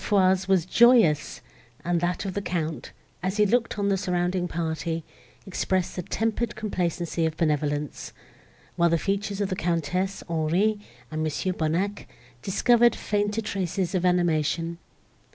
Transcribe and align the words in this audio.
Foix's 0.03 0.47
was 0.47 0.65
joyous, 0.65 1.41
and 1.85 2.01
that 2.01 2.25
of 2.25 2.33
the 2.33 2.41
Count, 2.41 2.91
as 3.21 3.37
he 3.37 3.45
looked 3.45 3.77
on 3.77 3.89
the 3.89 3.97
surrounding 3.97 4.47
party, 4.47 5.03
expressed 5.45 5.95
the 5.95 6.01
tempered 6.01 6.55
complacency 6.55 7.23
of 7.23 7.37
benevolence; 7.37 8.11
while 8.77 8.89
the 8.89 8.97
features 8.97 9.41
of 9.41 9.49
the 9.49 9.55
Countess, 9.55 10.23
Henri, 10.27 10.79
and 11.11 11.21
Mons. 11.21 11.43
Bonnac, 11.55 12.07
discovered 12.41 12.95
fainter 12.95 13.41
traces 13.43 13.93
of 13.93 14.03
animation. 14.03 14.79